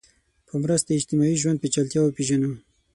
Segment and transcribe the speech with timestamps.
[0.47, 2.51] په مرسته اجتماعي ژوند پېچلتیا وپېژنو